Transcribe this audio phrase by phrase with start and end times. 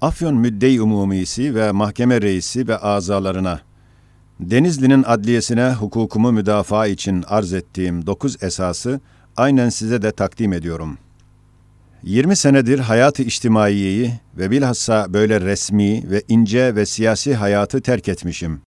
[0.00, 3.60] Afyon Müddei Umumisi ve Mahkeme Reisi ve azalarına,
[4.40, 9.00] Denizli'nin adliyesine hukukumu müdafaa için arz ettiğim dokuz esası
[9.36, 10.98] aynen size de takdim ediyorum.
[12.02, 18.60] 20 senedir hayatı içtimaiyeyi ve bilhassa böyle resmi ve ince ve siyasi hayatı terk etmişim.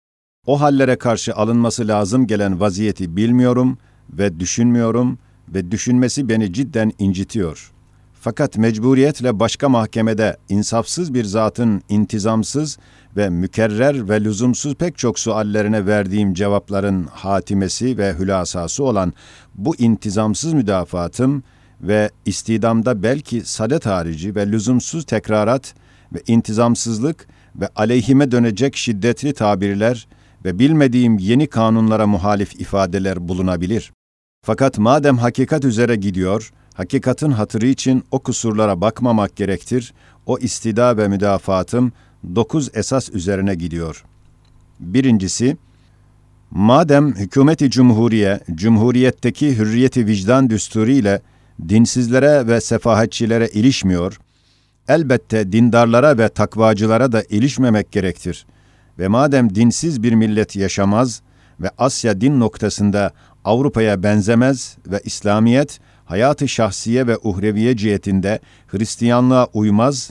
[0.47, 3.79] O hallere karşı alınması lazım gelen vaziyeti bilmiyorum
[4.13, 5.19] ve düşünmüyorum
[5.49, 7.80] ve düşünmesi beni cidden incitiyor.''
[8.23, 12.79] Fakat mecburiyetle başka mahkemede insafsız bir zatın intizamsız
[13.17, 19.13] ve mükerrer ve lüzumsuz pek çok suallerine verdiğim cevapların hatimesi ve hülasası olan
[19.55, 21.43] bu intizamsız müdafaatım
[21.81, 25.75] ve istidamda belki sadet harici ve lüzumsuz tekrarat
[26.15, 30.09] ve intizamsızlık ve aleyhime dönecek şiddetli tabirler
[30.45, 33.93] ve bilmediğim yeni kanunlara muhalif ifadeler bulunabilir.
[34.43, 39.95] Fakat madem hakikat üzere gidiyor, hakikatin hatırı için o kusurlara bakmamak gerektir.
[40.27, 41.93] O istida ve müdafaatım
[42.35, 44.05] dokuz esas üzerine gidiyor.
[44.81, 45.57] Birincisi,
[46.51, 51.21] madem hükümeti cumhuriye, cumhuriyetteki hürriyeti vicdan düsturu
[51.69, 54.21] dinsizlere ve sefahetçilere ilişmiyor,
[54.89, 58.47] elbette dindarlara ve takvacılara da ilişmemek gerektir.
[58.99, 61.23] Ve madem dinsiz bir millet yaşamaz
[61.61, 63.13] ve Asya din noktasında
[63.45, 70.11] Avrupa'ya benzemez ve İslamiyet hayatı şahsiye ve uhreviye cihetinde Hristiyanlığa uymaz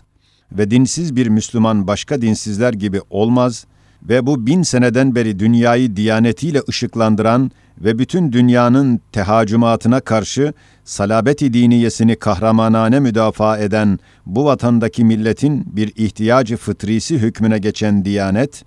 [0.51, 3.65] ve dinsiz bir Müslüman başka dinsizler gibi olmaz
[4.03, 12.15] ve bu bin seneden beri dünyayı diyanetiyle ışıklandıran ve bütün dünyanın tehacümatına karşı salabeti diniyesini
[12.15, 18.63] kahramanane müdafaa eden bu vatandaki milletin bir ihtiyacı fıtrisi hükmüne geçen diyanet,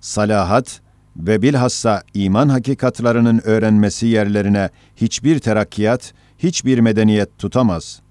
[0.00, 0.80] salahat
[1.16, 8.02] ve bilhassa iman hakikatlarının öğrenmesi yerlerine hiçbir terakkiyat, hiçbir medeniyet tutamaz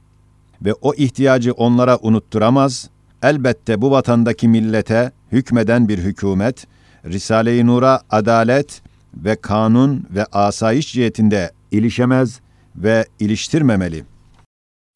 [0.61, 2.89] ve o ihtiyacı onlara unutturamaz.
[3.23, 6.67] Elbette bu vatandaki millete hükmeden bir hükümet,
[7.05, 8.81] Risale-i Nur'a adalet
[9.15, 12.39] ve kanun ve asayiş cihetinde ilişemez
[12.75, 14.03] ve iliştirmemeli.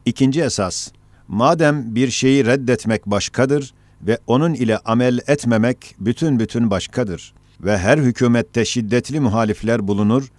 [0.05, 0.91] İkinci esas,
[1.27, 7.97] madem bir şeyi reddetmek başkadır ve onun ile amel etmemek bütün bütün başkadır ve her
[7.97, 10.31] hükümette şiddetli muhalifler bulunur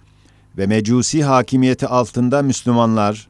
[0.57, 3.27] ve mecusi hakimiyeti altında Müslümanlar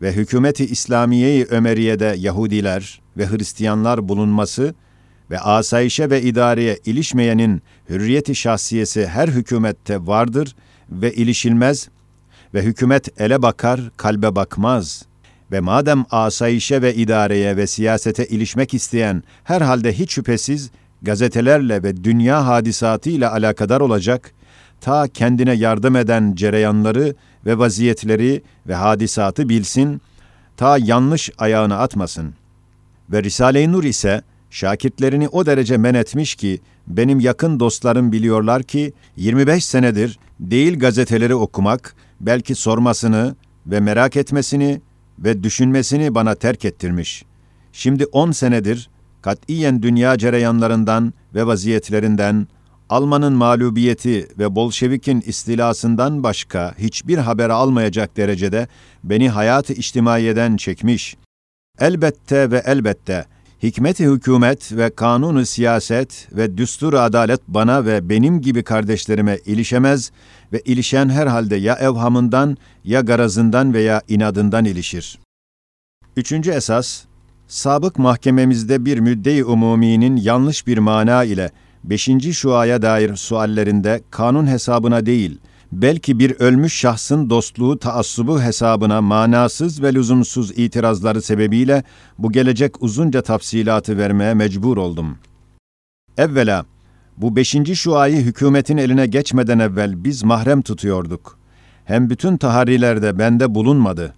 [0.00, 4.74] ve hükümeti İslamiye-i Ömeriye'de Yahudiler ve Hristiyanlar bulunması
[5.30, 10.56] ve asayişe ve idareye ilişmeyenin hürriyeti şahsiyesi her hükümette vardır
[10.90, 11.88] ve ilişilmez
[12.54, 15.02] ve hükümet ele bakar, kalbe bakmaz.
[15.52, 20.70] Ve madem asayişe ve idareye ve siyasete ilişmek isteyen herhalde hiç şüphesiz
[21.02, 24.34] gazetelerle ve dünya hadisatı ile alakadar olacak
[24.80, 27.14] ta kendine yardım eden cereyanları
[27.46, 30.00] ve vaziyetleri ve hadisatı bilsin,
[30.56, 32.34] ta yanlış ayağını atmasın.
[33.12, 38.92] Ve Risale-i Nur ise şakirtlerini o derece men etmiş ki, benim yakın dostlarım biliyorlar ki
[39.16, 44.80] 25 senedir değil gazeteleri okumak, belki sormasını ve merak etmesini
[45.18, 47.24] ve düşünmesini bana terk ettirmiş.
[47.72, 48.90] Şimdi 10 senedir
[49.22, 52.48] katiyen dünya cereyanlarından ve vaziyetlerinden
[52.88, 58.68] Alman'ın mağlubiyeti ve Bolşevik'in istilasından başka hiçbir haber almayacak derecede
[59.04, 61.16] beni hayat-ı içtimaiyeden çekmiş.
[61.78, 63.26] Elbette ve elbette
[63.62, 70.12] hikmet-i hükümet ve kanunu siyaset ve düstur adalet bana ve benim gibi kardeşlerime ilişemez
[70.52, 75.18] ve ilişen herhalde ya evhamından ya garazından veya inadından ilişir.
[76.16, 77.04] Üçüncü esas,
[77.46, 81.50] sabık mahkememizde bir müdde-i umuminin yanlış bir mana ile
[81.84, 85.38] Beşinci şuaya dair suallerinde kanun hesabına değil,
[85.72, 91.82] belki bir ölmüş şahsın dostluğu taassubu hesabına manasız ve lüzumsuz itirazları sebebiyle
[92.18, 95.18] bu gelecek uzunca tafsilatı vermeye mecbur oldum.
[96.16, 96.64] Evvela,
[97.16, 101.38] bu beşinci şuayı hükümetin eline geçmeden evvel biz mahrem tutuyorduk.
[101.84, 104.14] Hem bütün taharilerde bende bulunmadı.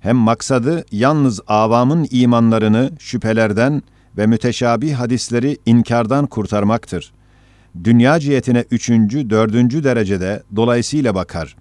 [0.00, 3.82] Hem maksadı yalnız avamın imanlarını şüphelerden
[4.18, 7.12] ve müteşabih hadisleri inkardan kurtarmaktır.
[7.84, 11.56] Dünya cihetine üçüncü, dördüncü derecede dolayısıyla bakar.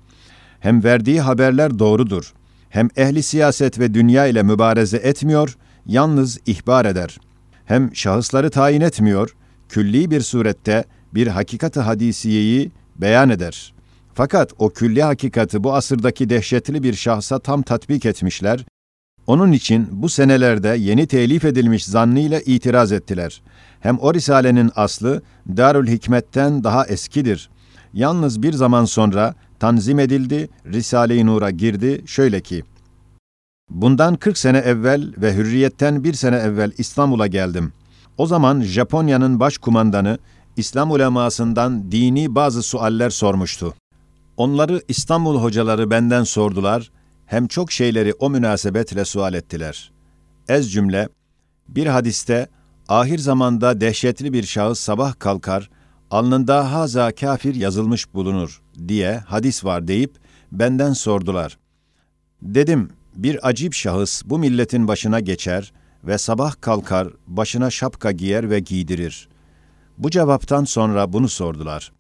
[0.59, 2.33] Hem verdiği haberler doğrudur.
[2.69, 7.17] Hem ehli siyaset ve dünya ile mübareze etmiyor, yalnız ihbar eder.
[7.65, 9.35] Hem şahısları tayin etmiyor,
[9.69, 10.83] külli bir surette
[11.13, 13.73] bir hakikati hadisiyeyi beyan eder.
[14.13, 18.65] Fakat o külli hakikati bu asırdaki dehşetli bir şahsa tam tatbik etmişler
[19.27, 23.41] onun için bu senelerde yeni telif edilmiş zannıyla itiraz ettiler.
[23.79, 25.21] Hem o risalenin aslı
[25.57, 27.49] Darül Hikmet'ten daha eskidir.
[27.93, 32.63] Yalnız bir zaman sonra tanzim edildi, Risale-i Nur'a girdi şöyle ki,
[33.71, 37.73] Bundan 40 sene evvel ve hürriyetten bir sene evvel İstanbul'a geldim.
[38.17, 40.17] O zaman Japonya'nın başkumandanı
[40.57, 43.73] İslam ulemasından dini bazı sualler sormuştu.
[44.37, 46.91] Onları İstanbul hocaları benden sordular,
[47.31, 49.91] hem çok şeyleri o münasebetle sual ettiler.
[50.49, 51.09] Ez cümle,
[51.67, 52.47] bir hadiste
[52.87, 55.69] ahir zamanda dehşetli bir şahıs sabah kalkar,
[56.09, 60.15] alnında haza kafir yazılmış bulunur diye hadis var deyip
[60.51, 61.57] benden sordular.
[62.41, 65.73] Dedim, bir acip şahıs bu milletin başına geçer
[66.03, 69.29] ve sabah kalkar, başına şapka giyer ve giydirir.
[69.97, 71.91] Bu cevaptan sonra bunu sordular.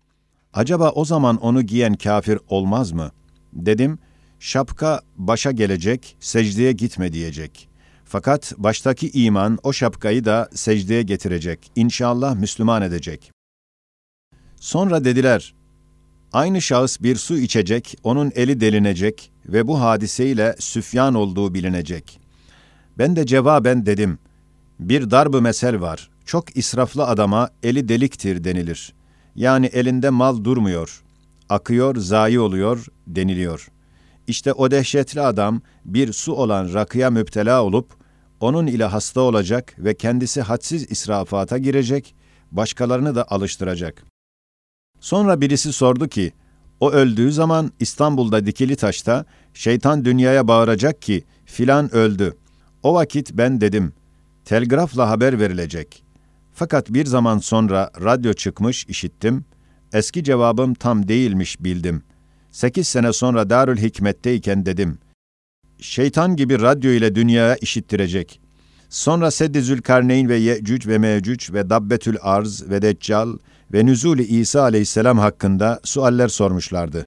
[0.53, 3.11] Acaba o zaman onu giyen kafir olmaz mı?
[3.53, 3.99] Dedim,
[4.41, 7.69] şapka başa gelecek, secdeye gitme diyecek.
[8.05, 11.71] Fakat baştaki iman o şapkayı da secdeye getirecek.
[11.75, 13.31] İnşallah Müslüman edecek.
[14.55, 15.53] Sonra dediler,
[16.33, 22.19] aynı şahıs bir su içecek, onun eli delinecek ve bu hadiseyle süfyan olduğu bilinecek.
[22.97, 24.19] Ben de cevaben dedim,
[24.79, 28.93] bir darb mesel var, çok israflı adama eli deliktir denilir.
[29.35, 31.03] Yani elinde mal durmuyor,
[31.49, 33.71] akıyor, zayi oluyor deniliyor.
[34.27, 37.93] İşte o dehşetli adam bir su olan rakıya müptela olup,
[38.39, 42.15] onun ile hasta olacak ve kendisi hadsiz israfata girecek,
[42.51, 44.03] başkalarını da alıştıracak.
[44.99, 46.33] Sonra birisi sordu ki,
[46.79, 52.37] o öldüğü zaman İstanbul'da dikili taşta şeytan dünyaya bağıracak ki filan öldü.
[52.83, 53.93] O vakit ben dedim,
[54.45, 56.03] telgrafla haber verilecek.
[56.53, 59.45] Fakat bir zaman sonra radyo çıkmış işittim.
[59.93, 62.03] Eski cevabım tam değilmiş bildim.
[62.51, 64.97] Sekiz sene sonra Darül Hikmet'teyken dedim.
[65.79, 68.41] Şeytan gibi radyo ile dünyaya işittirecek.
[68.89, 73.37] Sonra Seddi Zülkarneyn ve Yecüc ve Mecüc ve Dabbetül Arz ve Deccal
[73.73, 77.05] ve Nüzul-i İsa aleyhisselam hakkında sualler sormuşlardı.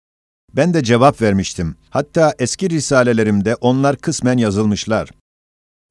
[0.56, 1.76] Ben de cevap vermiştim.
[1.90, 5.10] Hatta eski risalelerimde onlar kısmen yazılmışlar.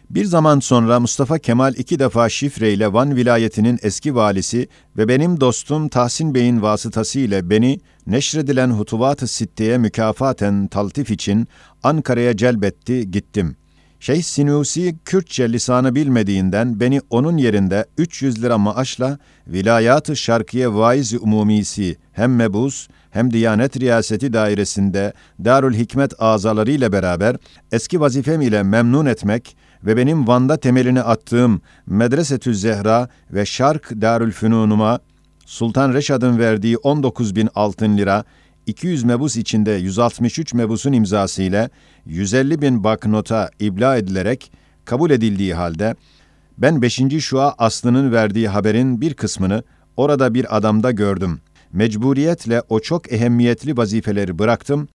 [0.09, 4.67] Bir zaman sonra Mustafa Kemal iki defa şifreyle Van vilayetinin eski valisi
[4.97, 11.47] ve benim dostum Tahsin Bey'in vasıtasıyla beni neşredilen Hutuvat-ı Sitte'ye mükafaten taltif için
[11.83, 13.55] Ankara'ya celbetti, gittim.
[13.99, 19.17] Şeyh Sinusi Kürtçe lisanı bilmediğinden beni onun yerinde 300 lira maaşla
[19.47, 25.13] Vilayat-ı Şarkiye Vaiz-i Umumisi hem mebus hem Diyanet Riyaseti dairesinde
[25.45, 27.35] Darül Hikmet azalarıyla beraber
[27.71, 34.31] eski vazifem ile memnun etmek ve benim Van'da temelini attığım Medresetü Zehra ve Şark Darül
[34.31, 34.99] Fünunuma
[35.45, 38.23] Sultan Reşad'ın verdiği 19 bin altın lira
[38.65, 41.69] 200 mebus içinde 163 mebusun imzası ile
[42.05, 44.51] 150 bin baknota ibla edilerek
[44.85, 45.95] kabul edildiği halde
[46.57, 47.01] ben 5.
[47.19, 49.63] Şua Aslı'nın verdiği haberin bir kısmını
[49.97, 51.41] orada bir adamda gördüm.
[51.73, 54.87] Mecburiyetle o çok ehemmiyetli vazifeleri bıraktım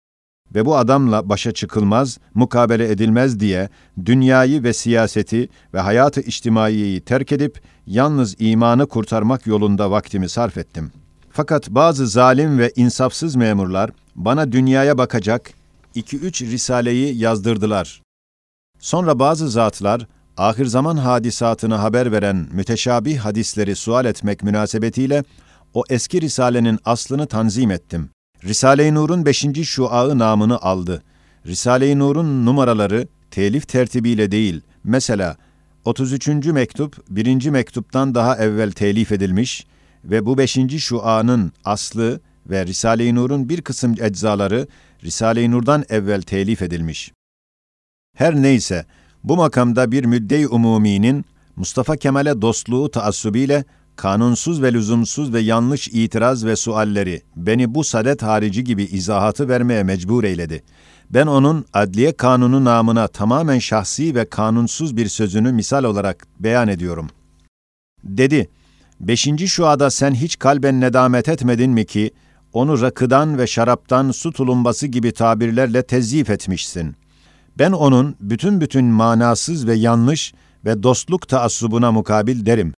[0.55, 3.69] ve bu adamla başa çıkılmaz, mukabele edilmez diye
[4.05, 10.91] dünyayı ve siyaseti ve hayatı içtimaiyeyi terk edip yalnız imanı kurtarmak yolunda vaktimi sarf ettim.
[11.31, 15.51] Fakat bazı zalim ve insafsız memurlar bana dünyaya bakacak
[15.95, 18.01] iki üç risaleyi yazdırdılar.
[18.79, 20.07] Sonra bazı zatlar
[20.37, 25.23] ahir zaman hadisatını haber veren müteşabih hadisleri sual etmek münasebetiyle
[25.73, 28.09] o eski risalenin aslını tanzim ettim.
[28.43, 31.03] Risale-i Nur'un beşinci şuağı namını aldı.
[31.45, 35.37] Risale-i Nur'un numaraları telif tertibiyle değil, mesela
[35.85, 36.27] 33.
[36.27, 39.67] mektup, birinci mektuptan daha evvel telif edilmiş
[40.03, 44.67] ve bu beşinci şuanın aslı ve Risale-i Nur'un bir kısım eczaları
[45.03, 47.11] Risale-i Nur'dan evvel telif edilmiş.
[48.15, 48.85] Her neyse,
[49.23, 51.25] bu makamda bir müdde-i umuminin
[51.55, 53.65] Mustafa Kemal'e dostluğu taassubiyle
[53.97, 59.83] kanunsuz ve lüzumsuz ve yanlış itiraz ve sualleri beni bu sadet harici gibi izahatı vermeye
[59.83, 60.63] mecbur eyledi.
[61.09, 67.09] Ben onun adliye kanunu namına tamamen şahsi ve kanunsuz bir sözünü misal olarak beyan ediyorum.
[68.03, 68.49] Dedi,
[68.99, 72.11] beşinci şuada sen hiç kalben nedamet etmedin mi ki,
[72.53, 76.95] onu rakıdan ve şaraptan su tulumbası gibi tabirlerle tezyif etmişsin.
[77.59, 80.33] Ben onun bütün bütün manasız ve yanlış
[80.65, 82.73] ve dostluk taassubuna mukabil derim.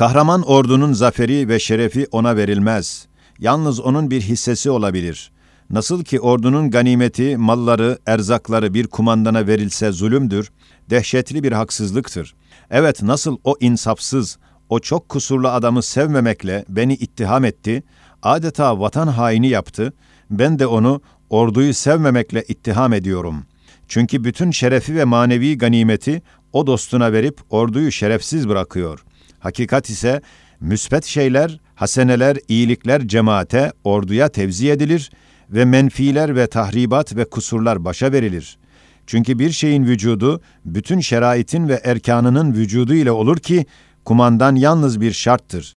[0.00, 3.06] Kahraman ordunun zaferi ve şerefi ona verilmez.
[3.38, 5.32] Yalnız onun bir hissesi olabilir.
[5.70, 10.52] Nasıl ki ordunun ganimeti, malları, erzakları bir kumandana verilse zulümdür,
[10.90, 12.34] dehşetli bir haksızlıktır.
[12.70, 14.38] Evet nasıl o insafsız,
[14.68, 17.82] o çok kusurlu adamı sevmemekle beni ittiham etti,
[18.22, 19.92] adeta vatan haini yaptı,
[20.30, 23.44] ben de onu orduyu sevmemekle ittiham ediyorum.
[23.88, 29.04] Çünkü bütün şerefi ve manevi ganimeti o dostuna verip orduyu şerefsiz bırakıyor.
[29.40, 30.20] Hakikat ise
[30.60, 35.10] müsbet şeyler, haseneler, iyilikler cemaate, orduya tevzi edilir
[35.50, 38.58] ve menfiler ve tahribat ve kusurlar başa verilir.
[39.06, 43.66] Çünkü bir şeyin vücudu bütün şeraitin ve erkanının vücudu ile olur ki
[44.04, 45.74] kumandan yalnız bir şarttır.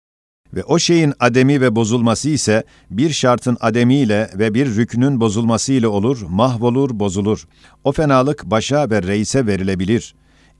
[0.54, 6.22] Ve o şeyin ademi ve bozulması ise bir şartın ademiyle ve bir rüknün bozulmasıyla olur,
[6.28, 7.46] mahvolur, bozulur.
[7.84, 10.14] O fenalık başa ve reise verilebilir.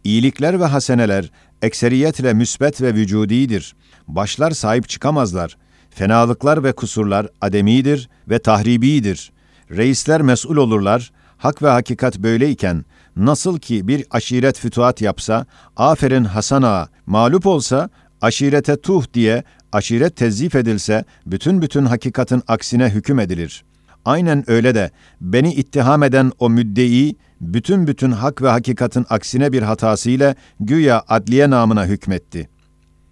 [0.05, 1.31] İyilikler ve haseneler
[1.63, 3.75] ekseriyetle müsbet ve vücudidir.
[4.09, 5.57] Başlar sahip çıkamazlar.
[5.91, 9.33] Fenalıklar ve kusurlar ademidir ve tahribidir.
[9.71, 11.13] Reisler mesul olurlar.
[11.39, 12.85] Hak ve hakikat böyleyken
[13.17, 17.89] nasıl ki bir aşiret fütuhat yapsa, aferin Hasan ağa, mağlup olsa,
[18.21, 23.65] aşirete tuh diye aşiret tezyif edilse, bütün bütün hakikatin aksine hüküm edilir.
[24.05, 24.91] Aynen öyle de
[25.21, 31.51] beni ittiham eden o müddei, bütün bütün hak ve hakikatin aksine bir hatasıyla güya adliye
[31.51, 32.49] namına hükmetti.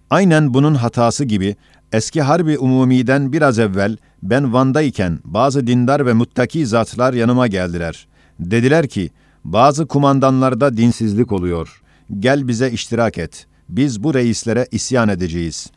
[0.09, 1.55] Aynen bunun hatası gibi
[1.91, 8.07] eski harbi umumiden biraz evvel ben Van'dayken bazı dindar ve muttaki zatlar yanıma geldiler.
[8.39, 9.09] Dediler ki,
[9.43, 11.81] bazı kumandanlarda dinsizlik oluyor.
[12.19, 13.47] Gel bize iştirak et.
[13.69, 15.71] Biz bu reislere isyan edeceğiz.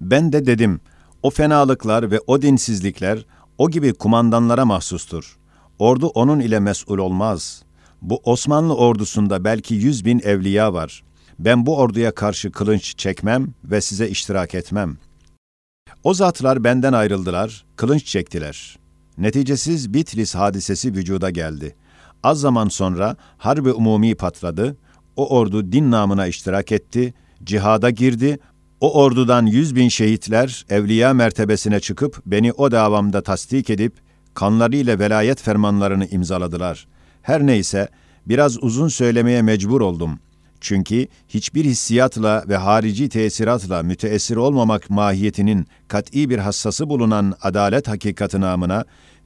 [0.00, 0.80] Ben de dedim,
[1.22, 3.26] o fenalıklar ve o dinsizlikler
[3.60, 5.36] o gibi kumandanlara mahsustur.
[5.78, 7.62] Ordu onun ile mesul olmaz.
[8.02, 11.02] Bu Osmanlı ordusunda belki yüz bin evliya var.
[11.38, 14.98] Ben bu orduya karşı kılınç çekmem ve size iştirak etmem.
[16.04, 18.78] O zatlar benden ayrıldılar, kılınç çektiler.
[19.18, 21.76] Neticesiz Bitlis hadisesi vücuda geldi.
[22.22, 24.76] Az zaman sonra harbi umumi patladı,
[25.16, 27.14] o ordu din namına iştirak etti,
[27.44, 28.38] cihada girdi,
[28.80, 33.92] o ordudan yüz bin şehitler evliya mertebesine çıkıp beni o davamda tasdik edip
[34.34, 36.86] kanlarıyla velayet fermanlarını imzaladılar.
[37.22, 37.88] Her neyse
[38.26, 40.18] biraz uzun söylemeye mecbur oldum.
[40.60, 48.40] Çünkü hiçbir hissiyatla ve harici tesiratla müteessir olmamak mahiyetinin kat'i bir hassası bulunan adalet hakikati
[48.40, 48.84] namına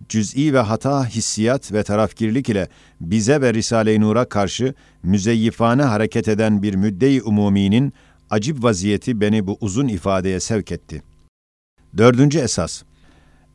[0.08, 2.68] cüz'i ve hata hissiyat ve tarafgirlik ile
[3.00, 7.92] bize ve Risale-i Nur'a karşı müzeyyifane hareket eden bir müdde-i umuminin
[8.30, 11.02] acip vaziyeti beni bu uzun ifadeye sevk etti.
[11.96, 12.82] Dördüncü esas.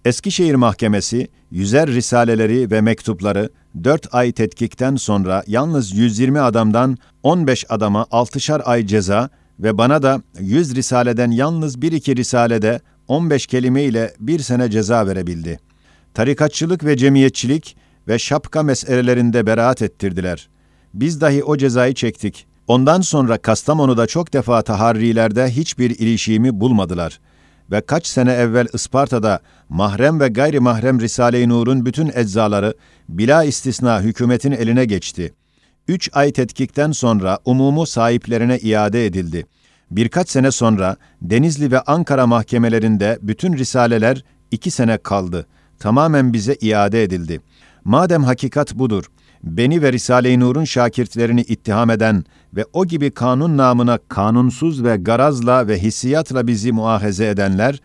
[0.06, 3.50] Eskişehir Mahkemesi, yüzer risaleleri ve mektupları
[3.84, 10.22] dört ay tetkikten sonra yalnız 120 adamdan 15 adama 6'şar ay ceza ve bana da
[10.40, 15.60] 100 risaleden yalnız bir iki risalede 15 kelime ile bir sene ceza verebildi.
[16.14, 20.50] Tarikatçılık ve cemiyetçilik ve şapka meselelerinde beraat ettirdiler.
[20.94, 22.48] Biz dahi o cezayı çektik.
[22.70, 27.20] Ondan sonra Kastamonu'da çok defa taharrilerde hiçbir ilişiğimi bulmadılar.
[27.72, 32.74] Ve kaç sene evvel Isparta'da mahrem ve gayri mahrem Risale-i Nur'un bütün eczaları
[33.10, 35.34] bila istisna hükümetin eline geçti.
[35.88, 39.46] Üç ay tetkikten sonra umumu sahiplerine iade edildi.
[39.92, 45.46] Birkaç sene sonra Denizli ve Ankara mahkemelerinde bütün risaleler iki sene kaldı.
[45.80, 47.42] Tamamen bize iade edildi.
[47.84, 49.06] Madem hakikat budur,
[49.44, 52.24] beni ve Risale-i Nur'un şakirtlerini ittiham eden
[52.56, 57.80] ve o gibi kanun namına kanunsuz ve garazla ve hissiyatla bizi muahaze edenler,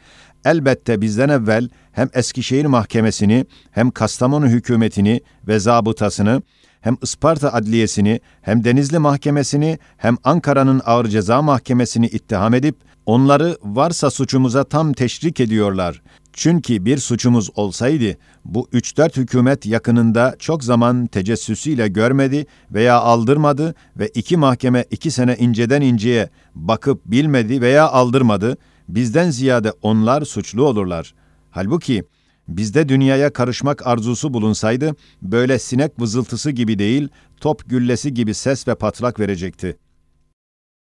[0.45, 6.43] elbette bizden evvel hem Eskişehir Mahkemesi'ni, hem Kastamonu hükümetini ve zabıtasını,
[6.81, 14.11] hem Isparta Adliyesini, hem Denizli Mahkemesi'ni, hem Ankara'nın Ağır Ceza Mahkemesi'ni ittiham edip, onları varsa
[14.11, 16.03] suçumuza tam teşrik ediyorlar.
[16.37, 23.75] Çünkü bir suçumuz olsaydı bu üç dört hükümet yakınında çok zaman tecessüsüyle görmedi veya aldırmadı
[23.99, 28.57] ve iki mahkeme iki sene inceden inceye bakıp bilmedi veya aldırmadı,
[28.89, 31.15] bizden ziyade onlar suçlu olurlar.
[31.51, 32.05] Halbuki
[32.49, 37.09] bizde dünyaya karışmak arzusu bulunsaydı böyle sinek vızıltısı gibi değil,
[37.41, 39.77] top güllesi gibi ses ve patlak verecekti.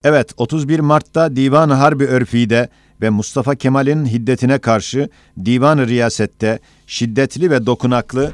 [0.04, 2.70] Evet, 31 Mart'ta Divan Harbi Örfi'de
[3.02, 5.10] ve Mustafa Kemal'in hiddetine karşı
[5.46, 8.32] Divan-ı Riyaset'te şiddetli ve dokunaklı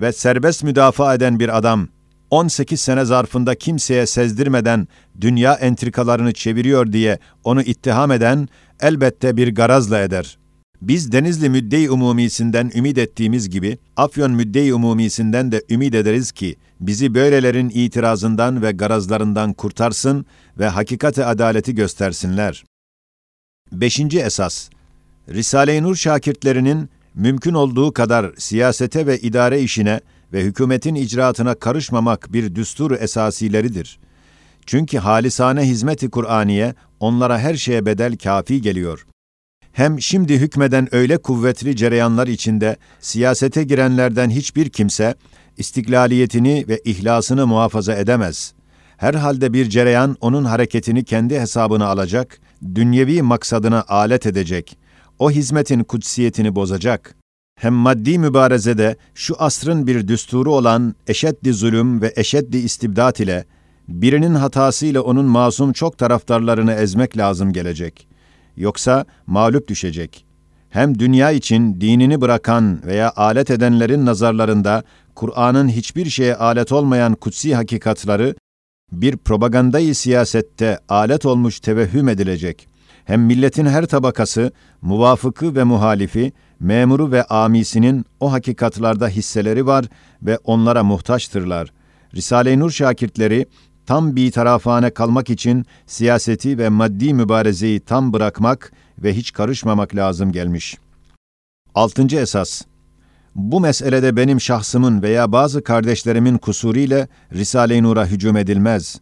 [0.00, 1.88] ve serbest müdafaa eden bir adam
[2.30, 4.88] 18 sene zarfında kimseye sezdirmeden
[5.20, 8.48] dünya entrikalarını çeviriyor diye onu ittiham eden
[8.80, 10.38] elbette bir garazla eder.
[10.82, 17.14] Biz Denizli Müdde-i Umumisinden ümit ettiğimiz gibi Afyon Müdde-i Umumisinden de ümit ederiz ki bizi
[17.14, 20.26] böylelerin itirazından ve garazlarından kurtarsın
[20.58, 22.64] ve hakikati adaleti göstersinler.
[23.74, 24.68] Beşinci esas,
[25.28, 30.00] Risale-i Nur şakirtlerinin mümkün olduğu kadar siyasete ve idare işine
[30.32, 33.98] ve hükümetin icraatına karışmamak bir düstur esasileridir.
[34.66, 39.06] Çünkü halisane hizmeti Kur'aniye onlara her şeye bedel kafi geliyor.
[39.72, 45.14] Hem şimdi hükmeden öyle kuvvetli cereyanlar içinde siyasete girenlerden hiçbir kimse
[45.56, 48.54] istiklaliyetini ve ihlasını muhafaza edemez.
[48.96, 52.40] Herhalde bir cereyan onun hareketini kendi hesabına alacak,
[52.74, 54.78] dünyevi maksadına alet edecek,
[55.18, 57.14] o hizmetin kutsiyetini bozacak.
[57.60, 63.44] Hem maddi mübarezede şu asrın bir düsturu olan eşeddi zulüm ve eşeddi istibdat ile
[63.88, 68.08] birinin hatasıyla onun masum çok taraftarlarını ezmek lazım gelecek.
[68.56, 70.26] Yoksa mağlup düşecek.
[70.70, 77.54] Hem dünya için dinini bırakan veya alet edenlerin nazarlarında Kur'an'ın hiçbir şeye alet olmayan kutsi
[77.54, 78.34] hakikatları
[79.00, 82.68] bir propagandayı siyasette alet olmuş tevehhüm edilecek.
[83.04, 89.84] Hem milletin her tabakası, muvafıkı ve muhalifi, memuru ve amisinin o hakikatlarda hisseleri var
[90.22, 91.72] ve onlara muhtaçtırlar.
[92.14, 93.46] Risale-i Nur şakirtleri
[93.86, 100.32] tam bir tarafane kalmak için siyaseti ve maddi mübarezeyi tam bırakmak ve hiç karışmamak lazım
[100.32, 100.78] gelmiş.
[101.74, 102.62] Altıncı esas
[103.34, 109.00] bu meselede benim şahsımın veya bazı kardeşlerimin kusuriyle Risale-i Nur'a hücum edilmez.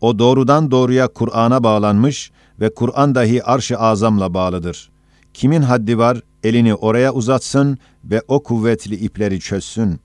[0.00, 4.90] O doğrudan doğruya Kur'an'a bağlanmış ve Kur'an dahi arş-ı azamla bağlıdır.
[5.34, 10.00] Kimin haddi var, elini oraya uzatsın ve o kuvvetli ipleri çözsün.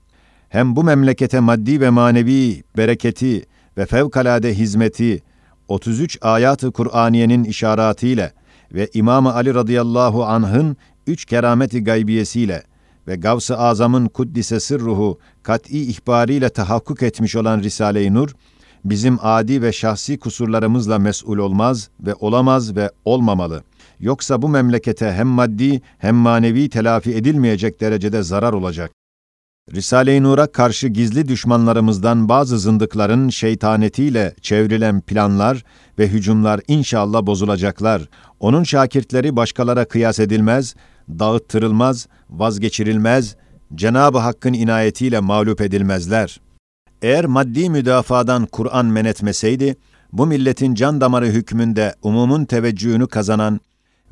[0.48, 3.46] Hem bu memlekete maddi ve manevi bereketi
[3.78, 5.22] ve fevkalade hizmeti
[5.68, 8.32] 33 ayatı Kur'aniyenin işaretiyle
[8.72, 12.62] ve İmam Ali radıyallahu anh'ın üç kerameti gaybiyesiyle
[13.08, 18.34] ve Gavs-ı Azam'ın kuddise sırruhu kat'i ihbariyle tahakkuk etmiş olan Risale-i Nur,
[18.84, 23.62] bizim adi ve şahsi kusurlarımızla mesul olmaz ve olamaz ve olmamalı.
[24.00, 28.95] Yoksa bu memlekete hem maddi hem manevi telafi edilmeyecek derecede zarar olacak.
[29.74, 35.64] Risale-i Nur'a karşı gizli düşmanlarımızdan bazı zındıkların şeytanetiyle çevrilen planlar
[35.98, 38.02] ve hücumlar inşallah bozulacaklar.
[38.40, 40.74] Onun şakirtleri başkalara kıyas edilmez,
[41.08, 43.36] dağıttırılmaz, vazgeçirilmez,
[43.74, 46.40] Cenab-ı Hakk'ın inayetiyle mağlup edilmezler.
[47.02, 49.76] Eğer maddi müdafadan Kur'an men etmeseydi,
[50.12, 53.60] bu milletin can damarı hükmünde umumun teveccühünü kazanan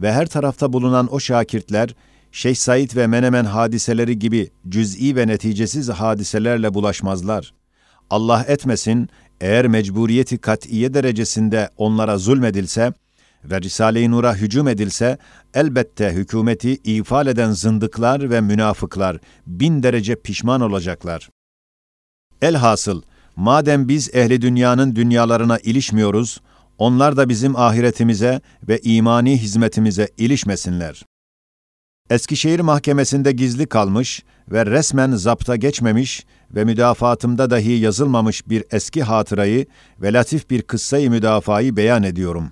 [0.01, 1.95] ve her tarafta bulunan o şakirtler,
[2.35, 7.55] Şeyh Said ve Menemen hadiseleri gibi cüz'i ve neticesiz hadiselerle bulaşmazlar.
[8.11, 9.09] Allah etmesin,
[9.41, 12.93] eğer mecburiyeti kat'iye derecesinde onlara zulmedilse
[13.45, 15.19] ve Risale-i Nur'a hücum edilse,
[15.55, 21.31] elbette hükümeti ifal eden zındıklar ve münafıklar bin derece pişman olacaklar.
[22.43, 23.03] Elhasıl,
[23.37, 26.41] madem biz ehli dünyanın dünyalarına ilişmiyoruz,
[26.79, 31.05] onlar da bizim ahiretimize ve imani hizmetimize ilişmesinler.
[32.11, 39.67] Eskişehir Mahkemesi'nde gizli kalmış ve resmen zapta geçmemiş ve müdafaatımda dahi yazılmamış bir eski hatırayı
[40.03, 42.51] ve latif bir kıssayı müdafayı beyan ediyorum.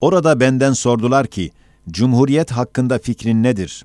[0.00, 1.50] Orada benden sordular ki,
[1.90, 3.84] Cumhuriyet hakkında fikrin nedir?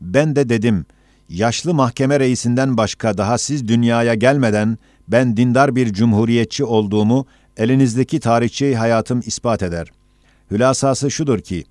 [0.00, 0.86] Ben de dedim,
[1.28, 4.78] yaşlı mahkeme reisinden başka daha siz dünyaya gelmeden
[5.08, 7.26] ben dindar bir cumhuriyetçi olduğumu
[7.56, 9.88] elinizdeki tarihçi hayatım ispat eder.
[10.50, 11.64] Hülasası şudur ki,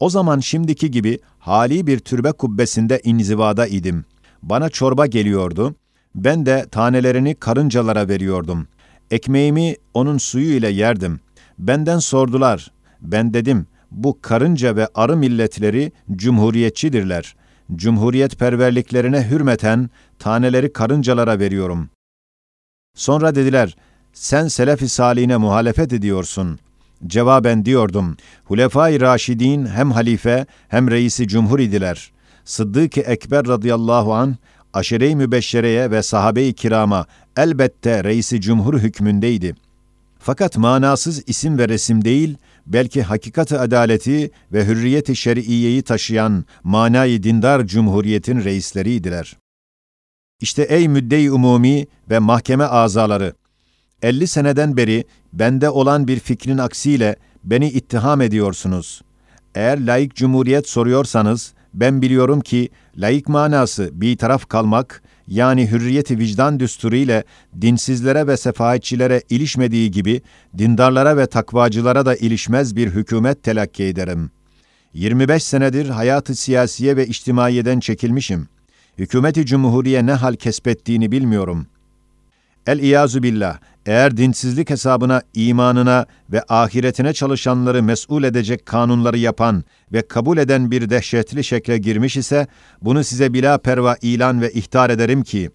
[0.00, 4.04] o zaman şimdiki gibi hali bir türbe kubbesinde inzivada idim.
[4.42, 5.74] Bana çorba geliyordu.
[6.14, 8.66] Ben de tanelerini karıncalara veriyordum.
[9.10, 11.20] Ekmeğimi onun suyu ile yerdim.
[11.58, 12.70] Benden sordular.
[13.00, 17.36] Ben dedim, bu karınca ve arı milletleri cumhuriyetçidirler.
[17.76, 21.90] Cumhuriyet perverliklerine hürmeten taneleri karıncalara veriyorum.
[22.94, 23.76] Sonra dediler,
[24.12, 26.58] sen Selefi Salihine muhalefet ediyorsun.
[27.06, 32.12] Cevaben diyordum, Hulefai Raşidin hem halife hem reisi cumhur idiler.
[32.44, 34.36] Sıddık-ı Ekber radıyallahu an
[34.72, 37.06] aşire-i mübeşşereye ve sahabe-i kirama
[37.36, 39.54] elbette reisi cumhur hükmündeydi.
[40.18, 47.66] Fakat manasız isim ve resim değil, belki hakikati adaleti ve hürriyeti şer'iyeyi taşıyan manayı dindar
[47.66, 49.36] cumhuriyetin reisleriydiler.
[50.40, 53.34] İşte ey müddei umumi ve mahkeme azaları,
[54.02, 59.02] 50 seneden beri bende olan bir fikrin aksiyle beni ittiham ediyorsunuz.
[59.54, 66.60] Eğer laik cumhuriyet soruyorsanız, ben biliyorum ki laik manası bir taraf kalmak, yani hürriyeti vicdan
[66.60, 67.24] düsturu ile
[67.60, 70.22] dinsizlere ve sefahetçilere ilişmediği gibi
[70.58, 74.30] dindarlara ve takvacılara da ilişmez bir hükümet telakki ederim.
[74.94, 78.48] 25 senedir hayatı siyasiye ve içtimaiyeden çekilmişim.
[78.98, 81.66] Hükümeti cumhuriye ne hal kesbettiğini bilmiyorum.
[82.66, 83.58] El-İyazu billah,
[83.88, 90.90] eğer dinsizlik hesabına imanına ve ahiretine çalışanları mesul edecek kanunları yapan ve kabul eden bir
[90.90, 92.46] dehşetli şekle girmiş ise,
[92.82, 95.50] bunu size bila perva ilan ve ihtar ederim ki,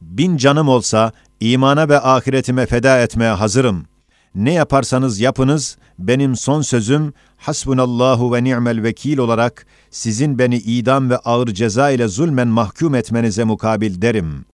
[0.00, 3.86] bin canım olsa imana ve ahiretime feda etmeye hazırım.
[4.34, 11.16] Ne yaparsanız yapınız, benim son sözüm, hasbunallahu ve ni'mel vekil olarak sizin beni idam ve
[11.16, 14.53] ağır ceza ile zulmen mahkum etmenize mukabil derim.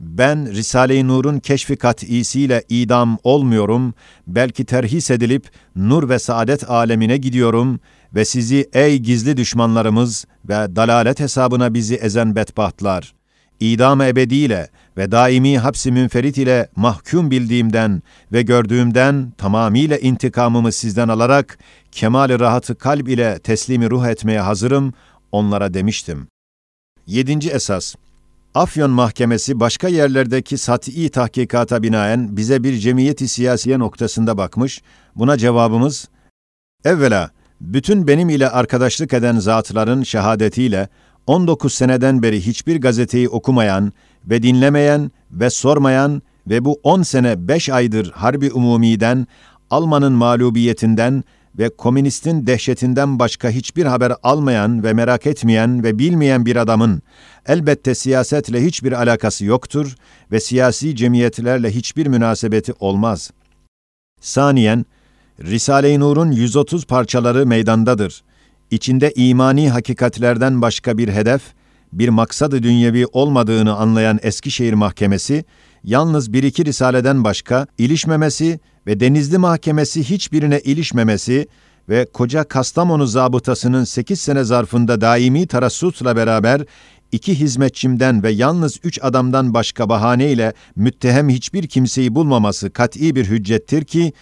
[0.00, 3.94] Ben Risale-i Nur'un keşfi kat'isiyle idam olmuyorum,
[4.26, 7.80] belki terhis edilip nur ve saadet alemine gidiyorum
[8.14, 13.14] ve sizi ey gizli düşmanlarımız ve dalalet hesabına bizi ezen bedbahtlar,
[13.60, 21.58] idam ebediyle ve daimi hapsi münferit ile mahkum bildiğimden ve gördüğümden tamamıyla intikamımı sizden alarak
[21.92, 24.92] kemal rahatı kalb ile teslimi ruh etmeye hazırım
[25.32, 26.28] onlara demiştim.
[27.06, 27.94] Yedinci esas
[28.58, 34.82] Afyon Mahkemesi başka yerlerdeki sat'i tahkikata binaen bize bir cemiyeti siyasiye noktasında bakmış.
[35.16, 36.08] Buna cevabımız,
[36.84, 40.88] evvela bütün benim ile arkadaşlık eden zatların şehadetiyle
[41.26, 43.92] 19 seneden beri hiçbir gazeteyi okumayan
[44.24, 49.26] ve dinlemeyen ve sormayan ve bu 10 sene 5 aydır Harbi Umumi'den,
[49.70, 51.24] Alman'ın mağlubiyetinden
[51.58, 57.02] ve komünistin dehşetinden başka hiçbir haber almayan ve merak etmeyen ve bilmeyen bir adamın
[57.46, 59.94] elbette siyasetle hiçbir alakası yoktur
[60.32, 63.30] ve siyasi cemiyetlerle hiçbir münasebeti olmaz.
[64.20, 64.86] Saniyen,
[65.40, 68.22] Risale-i Nur'un 130 parçaları meydandadır.
[68.70, 71.42] İçinde imani hakikatlerden başka bir hedef,
[71.92, 75.44] bir maksadı dünyevi olmadığını anlayan Eskişehir Mahkemesi,
[75.84, 81.46] yalnız bir iki risaleden başka ilişmemesi ve Denizli Mahkemesi hiçbirine ilişmemesi
[81.88, 86.62] ve koca Kastamonu zabıtasının 8 sene zarfında daimi tarassutla beraber
[87.12, 93.84] iki hizmetçimden ve yalnız üç adamdan başka bahaneyle müttehem hiçbir kimseyi bulmaması kat'i bir hüccettir
[93.84, 94.12] ki,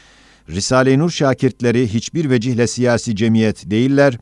[0.48, 4.18] Risale-i Nur şakirtleri hiçbir vecihle siyasi cemiyet değiller,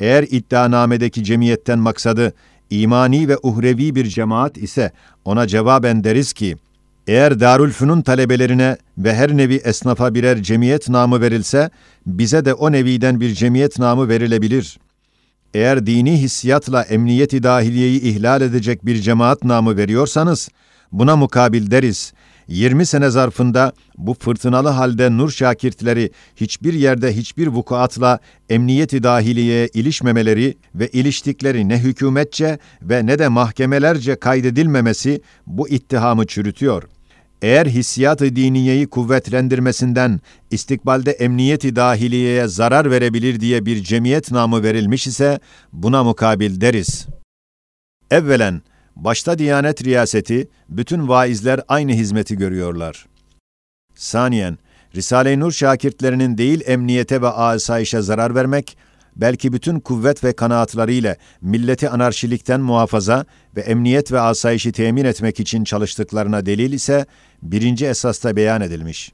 [0.00, 2.34] eğer iddianamedeki cemiyetten maksadı
[2.70, 4.92] imani ve uhrevi bir cemaat ise
[5.24, 6.56] ona cevaben deriz ki,
[7.06, 11.70] eğer Darülfünun talebelerine ve her nevi esnafa birer cemiyet namı verilse,
[12.06, 14.78] bize de o neviden bir cemiyet namı verilebilir.
[15.54, 20.48] Eğer dini hissiyatla emniyeti dahiliyeyi ihlal edecek bir cemaat namı veriyorsanız,
[20.92, 22.12] buna mukabil deriz.
[22.48, 30.54] 20 sene zarfında bu fırtınalı halde nur şakirtleri hiçbir yerde hiçbir vukuatla emniyeti dahiliyeye ilişmemeleri
[30.74, 36.82] ve iliştikleri ne hükümetçe ve ne de mahkemelerce kaydedilmemesi bu ittihamı çürütüyor.
[37.42, 45.40] Eğer hissiyat-ı diniyeyi kuvvetlendirmesinden istikbalde emniyeti dahiliyeye zarar verebilir diye bir cemiyet namı verilmiş ise
[45.72, 47.06] buna mukabil deriz.
[48.10, 48.62] Evvelen,
[48.96, 53.06] başta Diyanet Riyaseti, bütün vaizler aynı hizmeti görüyorlar.
[53.94, 54.58] Saniyen,
[54.94, 58.76] Risale-i Nur şakirtlerinin değil emniyete ve asayişe zarar vermek,
[59.16, 63.24] belki bütün kuvvet ve kanaatlarıyla milleti anarşilikten muhafaza
[63.56, 67.06] ve emniyet ve asayişi temin etmek için çalıştıklarına delil ise
[67.42, 69.12] birinci esasta beyan edilmiş.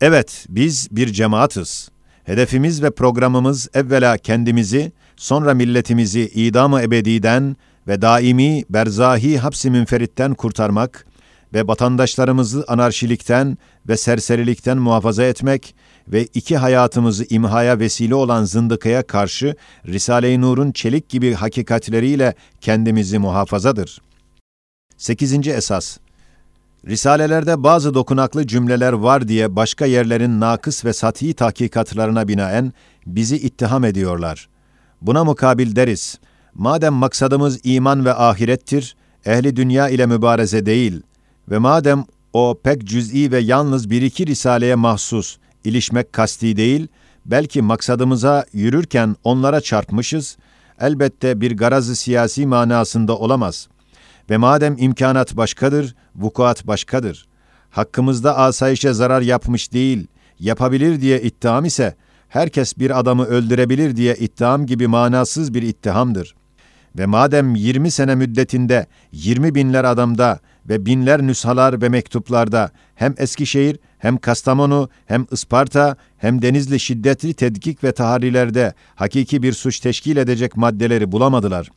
[0.00, 1.88] Evet, biz bir cemaatız.
[2.24, 7.56] Hedefimiz ve programımız evvela kendimizi, sonra milletimizi idam-ı ebediden
[7.88, 11.06] ve daimi berzahi hapsi münferitten kurtarmak
[11.54, 15.74] ve vatandaşlarımızı anarşilikten ve serserilikten muhafaza etmek
[16.08, 24.02] ve iki hayatımızı imhaya vesile olan zındıkaya karşı Risale-i Nur'un çelik gibi hakikatleriyle kendimizi muhafazadır.
[24.96, 25.48] 8.
[25.48, 25.98] esas
[26.86, 32.72] Risalelerde bazı dokunaklı cümleler var diye başka yerlerin nakıs ve sati tahkikatlarına binaen
[33.06, 34.48] bizi ittiham ediyorlar.
[35.00, 36.18] Buna mukabil deriz,
[36.54, 41.02] madem maksadımız iman ve ahirettir, ehli dünya ile mübareze değil
[41.50, 46.88] ve madem o pek cüz'i ve yalnız bir iki risaleye mahsus, ilişmek kasti değil,
[47.26, 50.36] belki maksadımıza yürürken onlara çarpmışız,
[50.80, 53.68] elbette bir garazı siyasi manasında olamaz.
[54.30, 57.26] Ve madem imkanat başkadır, vukuat başkadır.
[57.70, 60.06] Hakkımızda asayişe zarar yapmış değil,
[60.38, 61.94] yapabilir diye ittiham ise,
[62.28, 66.34] herkes bir adamı öldürebilir diye ittiham gibi manasız bir ittihamdır.
[66.98, 73.78] Ve madem 20 sene müddetinde 20 binler adamda ve binler nüshalar ve mektuplarda hem Eskişehir
[73.98, 80.56] hem Kastamonu hem Isparta hem Denizli şiddetli tedkik ve taharilerde hakiki bir suç teşkil edecek
[80.56, 81.70] maddeleri bulamadılar.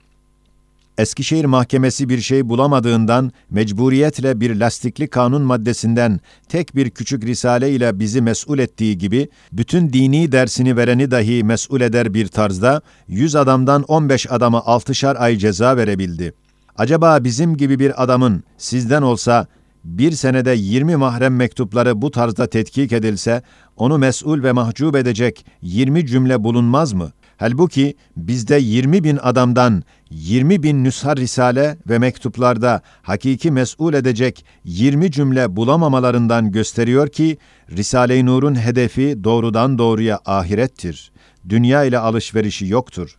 [0.97, 7.99] Eskişehir Mahkemesi bir şey bulamadığından mecburiyetle bir lastikli kanun maddesinden tek bir küçük risale ile
[7.99, 13.83] bizi mesul ettiği gibi bütün dini dersini vereni dahi mesul eder bir tarzda 100 adamdan
[13.83, 16.33] 15 adama altışar ay ceza verebildi.
[16.77, 19.47] Acaba bizim gibi bir adamın sizden olsa
[19.83, 23.41] bir senede 20 mahrem mektupları bu tarzda tetkik edilse,
[23.77, 27.11] onu mesul ve mahcup edecek 20 cümle bulunmaz mı?
[27.37, 29.83] Halbuki bizde 20 bin adamdan
[30.15, 37.37] 20 bin nüshar risale ve mektuplarda hakiki mesul edecek 20 cümle bulamamalarından gösteriyor ki,
[37.71, 41.11] Risale-i Nur'un hedefi doğrudan doğruya ahirettir.
[41.49, 43.17] Dünya ile alışverişi yoktur.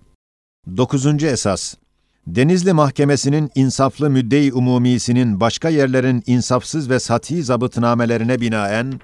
[0.76, 1.74] Dokuzuncu esas
[2.26, 9.00] Denizli Mahkemesi'nin insaflı müdde-i umumisinin başka yerlerin insafsız ve sati zabıtnamelerine binaen,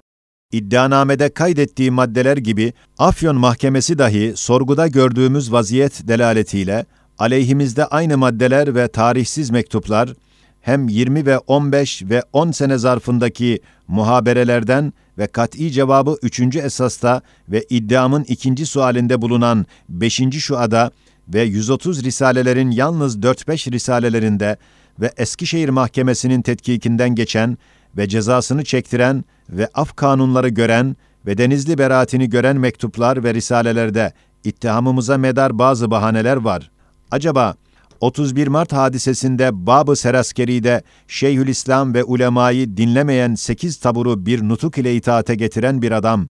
[0.52, 6.87] iddianamede kaydettiği maddeler gibi Afyon Mahkemesi dahi sorguda gördüğümüz vaziyet delaletiyle
[7.18, 10.14] aleyhimizde aynı maddeler ve tarihsiz mektuplar
[10.61, 17.64] hem 20 ve 15 ve 10 sene zarfındaki muhaberelerden ve kat'i cevabı üçüncü esasta ve
[17.70, 20.90] iddiamın ikinci sualinde bulunan beşinci şuada
[21.29, 24.57] ve 130 risalelerin yalnız 4-5 risalelerinde
[25.01, 27.59] ve Eskişehir Mahkemesi'nin tetkikinden geçen
[27.96, 30.96] ve cezasını çektiren ve af kanunları gören
[31.27, 34.12] ve denizli beraatini gören mektuplar ve risalelerde
[34.44, 36.70] ittihamımıza medar bazı bahaneler var.
[37.12, 37.55] Acaba
[38.01, 45.35] 31 Mart hadisesinde Bab-ı Seraskeri'de Şeyhülislam ve ulemayı dinlemeyen 8 taburu bir nutuk ile itaate
[45.35, 46.27] getiren bir adam,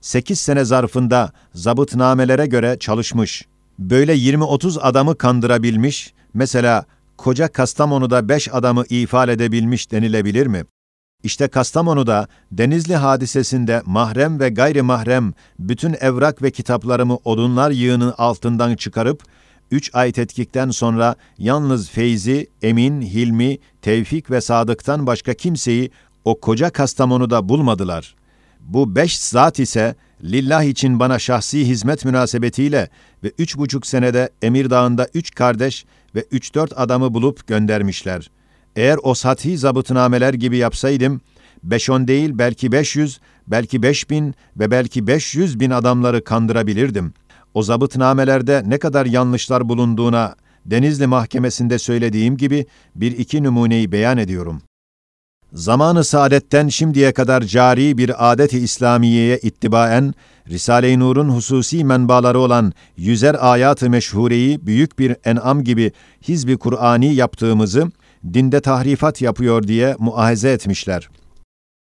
[0.00, 3.46] 8 sene zarfında zabıtnamelere göre çalışmış,
[3.78, 6.84] böyle 20-30 adamı kandırabilmiş, mesela
[7.16, 10.64] koca Kastamonu'da 5 adamı ifade edebilmiş denilebilir mi?
[11.22, 18.76] İşte Kastamonu'da Denizli hadisesinde mahrem ve gayri mahrem bütün evrak ve kitaplarımı odunlar yığını altından
[18.76, 19.22] çıkarıp,
[19.70, 25.90] üç ay tetkikten sonra yalnız Feyzi, Emin, Hilmi, Tevfik ve Sadık'tan başka kimseyi
[26.24, 28.14] o koca Kastamonu'da bulmadılar.
[28.60, 32.88] Bu beş zat ise lillah için bana şahsi hizmet münasebetiyle
[33.24, 38.30] ve üç buçuk senede Emirdağ'ında üç kardeş ve üç dört adamı bulup göndermişler.
[38.76, 41.20] Eğer o sathi zabıtnameler gibi yapsaydım,
[41.62, 46.24] beş on değil belki beş yüz, belki beş bin ve belki beş yüz bin adamları
[46.24, 47.14] kandırabilirdim.
[47.54, 50.34] O zabıtnamelerde ne kadar yanlışlar bulunduğuna
[50.66, 54.62] Denizli Mahkemesi'nde söylediğim gibi bir iki numuneyi beyan ediyorum.
[55.52, 60.14] Zamanı saadetten şimdiye kadar cari bir adet-i İslamiye'ye ittibaen,
[60.48, 65.92] Risale-i Nur'un hususi menbaları olan yüzer ayat-ı meşhureyi büyük bir en'am gibi
[66.28, 67.90] hizbi Kur'ani yaptığımızı,
[68.34, 71.08] dinde tahrifat yapıyor diye muahize etmişler.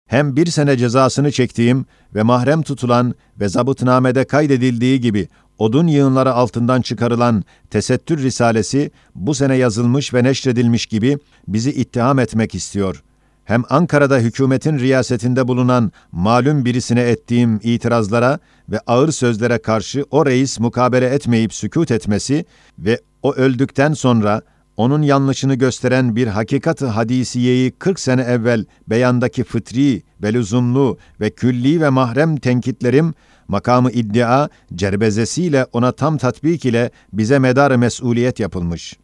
[0.08, 6.82] Hem bir sene cezasını çektiğim ve mahrem tutulan ve zabıtnamede kaydedildiği gibi odun yığınları altından
[6.82, 11.18] çıkarılan Tesettür Risalesi bu sene yazılmış ve neşredilmiş gibi
[11.48, 13.04] bizi ittiham etmek istiyor.
[13.46, 18.40] Hem Ankara'da hükümetin riyasetinde bulunan malum birisine ettiğim itirazlara
[18.70, 22.46] ve ağır sözlere karşı o reis mukabele etmeyip sükut etmesi
[22.80, 24.42] ve o öldükten sonra
[24.78, 31.82] onun yanlışını gösteren bir hakikat-ı hadisiyeyi 40 sene evvel beyandaki fıtri ve lüzumlu ve külli
[31.82, 33.14] ve mahrem tenkitlerim
[33.48, 38.98] makamı iddia cerbezesiyle ona tam tatbik ile bize medar mesuliyet yapılmış.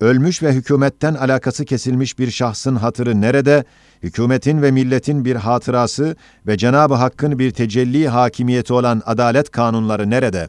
[0.00, 3.64] Ölmüş ve hükümetten alakası kesilmiş bir şahsın hatırı nerede,
[4.02, 10.48] hükümetin ve milletin bir hatırası ve Cenab-ı Hakk'ın bir tecelli hakimiyeti olan adalet kanunları nerede?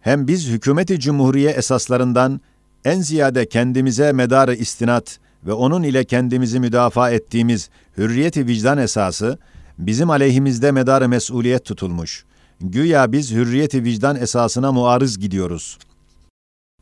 [0.00, 2.40] Hem biz hükümeti cumhuriye esaslarından
[2.84, 9.38] en ziyade kendimize medarı istinat ve onun ile kendimizi müdafaa ettiğimiz hürriyeti vicdan esası,
[9.78, 12.24] bizim aleyhimizde medarı mesuliyet tutulmuş.
[12.60, 15.78] Güya biz hürriyeti vicdan esasına muarız gidiyoruz.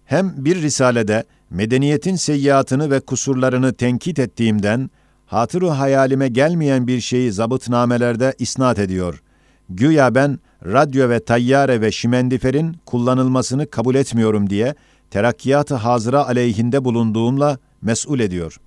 [0.05, 4.91] Hem bir risalede medeniyetin seyyiatını ve kusurlarını tenkit ettiğimden,
[5.27, 9.23] hatırı hayalime gelmeyen bir şeyi zabıtnamelerde isnat ediyor.
[9.69, 14.75] Güya ben radyo ve tayyare ve şimendiferin kullanılmasını kabul etmiyorum diye
[15.11, 18.61] terakkiyat-ı hazıra aleyhinde bulunduğumla mesul ediyor.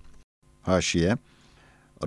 [0.62, 1.18] Haşiye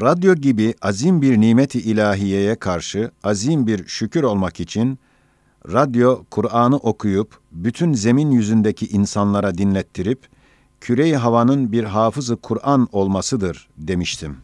[0.03, 4.99] Radyo gibi azim bir nimeti ilahiyeye karşı azim bir şükür olmak için
[5.73, 10.29] radyo Kur'an'ı okuyup bütün zemin yüzündeki insanlara dinlettirip
[10.81, 14.37] küre havanın bir hafızı Kur'an olmasıdır demiştim.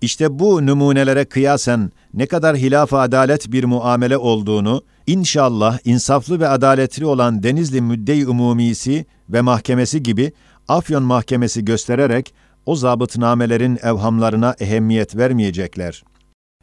[0.00, 7.06] İşte bu numunelere kıyasen ne kadar hilaf adalet bir muamele olduğunu inşallah insaflı ve adaletli
[7.06, 10.32] olan Denizli Müddei Umumisi ve Mahkemesi gibi
[10.68, 12.34] Afyon Mahkemesi göstererek
[12.66, 16.04] o zabıtnamelerin evhamlarına ehemmiyet vermeyecekler.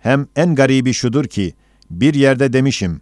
[0.02, 1.54] Hem en garibi şudur ki,
[1.90, 3.02] bir yerde demişim,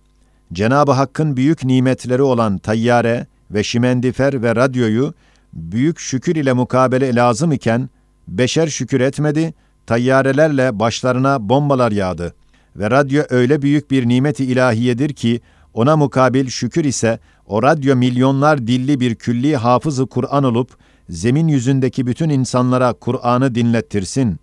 [0.53, 5.13] Cenab-ı Hakk'ın büyük nimetleri olan tayyare ve şimendifer ve radyoyu
[5.53, 7.89] büyük şükür ile mukabele lazım iken,
[8.27, 9.53] beşer şükür etmedi,
[9.85, 12.33] tayyarelerle başlarına bombalar yağdı.
[12.75, 15.41] Ve radyo öyle büyük bir nimeti ilahiyedir ki,
[15.73, 20.69] ona mukabil şükür ise o radyo milyonlar dilli bir külli hafızı Kur'an olup,
[21.09, 24.39] zemin yüzündeki bütün insanlara Kur'an'ı dinlettirsin.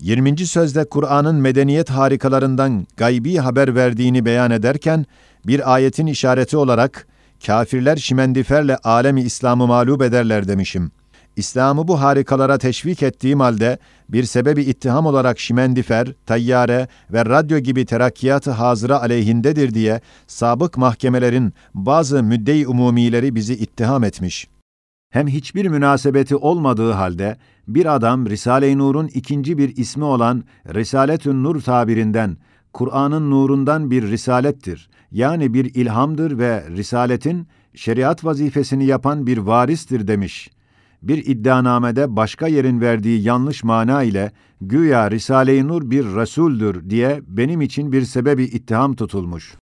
[0.00, 0.46] 20.
[0.46, 5.06] sözde Kur'an'ın medeniyet harikalarından gaybi haber verdiğini beyan ederken,
[5.46, 7.06] bir ayetin işareti olarak,
[7.46, 10.90] kafirler şimendiferle alemi İslam'ı mağlup ederler demişim.
[11.36, 17.86] İslam'ı bu harikalara teşvik ettiğim halde bir sebebi ittiham olarak şimendifer, tayyare ve radyo gibi
[17.86, 24.48] terakkiyat-ı hazıra aleyhindedir diye sabık mahkemelerin bazı müddei umumileri bizi ittiham etmiş.
[25.10, 27.36] Hem hiçbir münasebeti olmadığı halde
[27.68, 32.36] bir adam Risale-i Nur'un ikinci bir ismi olan Risaletün Nur tabirinden
[32.72, 34.88] Kur'an'ın nurundan bir risalettir.
[35.10, 40.50] Yani bir ilhamdır ve risaletin şeriat vazifesini yapan bir varistir demiş.
[41.02, 47.60] Bir iddianamede başka yerin verdiği yanlış mana ile güya Risale-i Nur bir Resul'dür diye benim
[47.60, 49.54] için bir sebebi ittiham tutulmuş.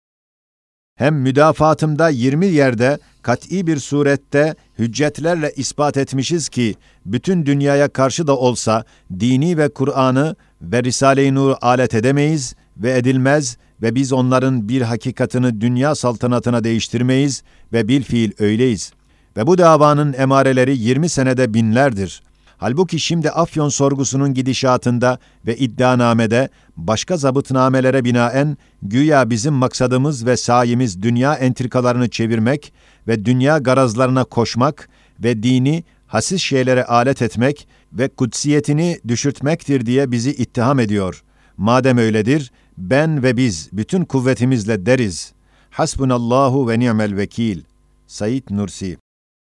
[0.94, 6.74] Hem müdafaatımda 20 yerde kat'i bir surette hüccetlerle ispat etmişiz ki
[7.06, 8.84] bütün dünyaya karşı da olsa
[9.20, 15.60] dini ve Kur'an'ı ve Risale-i Nur'u alet edemeyiz ve edilmez ve biz onların bir hakikatını
[15.60, 18.92] dünya saltanatına değiştirmeyiz ve bil fiil öyleyiz.
[19.36, 22.22] Ve bu davanın emareleri 20 senede binlerdir.
[22.58, 31.02] Halbuki şimdi Afyon sorgusunun gidişatında ve iddianamede başka zabıtnamelere binaen güya bizim maksadımız ve sayimiz
[31.02, 32.72] dünya entrikalarını çevirmek
[33.08, 34.88] ve dünya garazlarına koşmak
[35.20, 41.22] ve dini hasis şeylere alet etmek ve kutsiyetini düşürtmektir diye bizi ittiham ediyor.
[41.56, 45.32] Madem öyledir, ben ve biz bütün kuvvetimizle deriz.
[45.70, 47.62] Hasbunallahu ve ni'mel vekil.
[48.06, 48.96] Said Nursi